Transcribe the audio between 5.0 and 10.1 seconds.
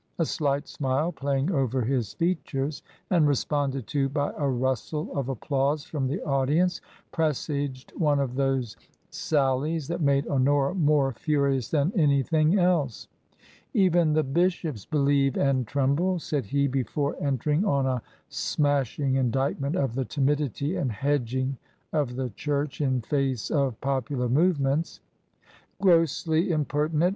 of applause from the audience, presaged one of those sallies that